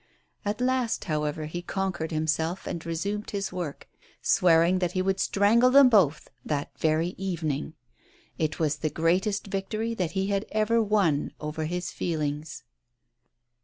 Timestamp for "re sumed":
2.83-3.29